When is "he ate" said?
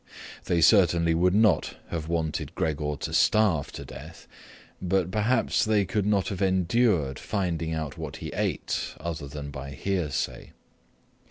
8.15-8.95